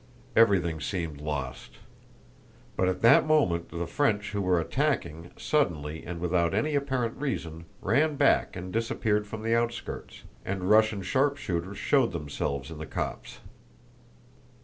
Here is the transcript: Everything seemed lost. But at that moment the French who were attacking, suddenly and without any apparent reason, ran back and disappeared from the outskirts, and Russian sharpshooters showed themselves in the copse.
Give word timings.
Everything 0.35 0.79
seemed 0.81 1.21
lost. 1.21 1.73
But 2.75 2.87
at 2.89 3.03
that 3.03 3.27
moment 3.27 3.69
the 3.69 3.85
French 3.85 4.31
who 4.31 4.41
were 4.41 4.59
attacking, 4.59 5.29
suddenly 5.37 6.03
and 6.03 6.19
without 6.19 6.55
any 6.55 6.73
apparent 6.73 7.17
reason, 7.17 7.65
ran 7.83 8.15
back 8.15 8.55
and 8.55 8.73
disappeared 8.73 9.27
from 9.27 9.43
the 9.43 9.53
outskirts, 9.55 10.23
and 10.43 10.67
Russian 10.71 11.03
sharpshooters 11.03 11.77
showed 11.77 12.13
themselves 12.13 12.71
in 12.71 12.79
the 12.79 12.87
copse. 12.87 13.41